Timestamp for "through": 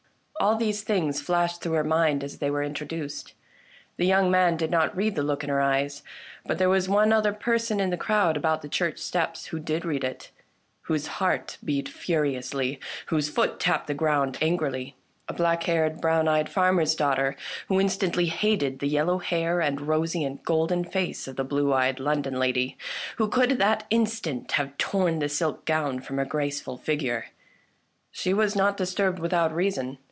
1.61-1.73